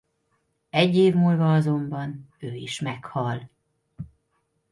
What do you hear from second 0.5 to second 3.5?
Egy év múlva azonban ő is meghal.